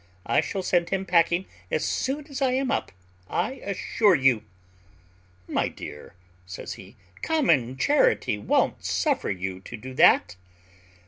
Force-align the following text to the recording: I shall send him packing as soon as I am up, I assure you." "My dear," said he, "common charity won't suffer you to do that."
I 0.25 0.41
shall 0.41 0.63
send 0.63 0.89
him 0.89 1.05
packing 1.05 1.45
as 1.69 1.85
soon 1.85 2.25
as 2.25 2.41
I 2.41 2.53
am 2.53 2.71
up, 2.71 2.91
I 3.29 3.61
assure 3.63 4.15
you." 4.15 4.43
"My 5.47 5.67
dear," 5.67 6.15
said 6.47 6.71
he, 6.71 6.95
"common 7.21 7.77
charity 7.77 8.39
won't 8.39 8.83
suffer 8.83 9.29
you 9.29 9.59
to 9.59 9.77
do 9.77 9.93
that." 9.93 10.37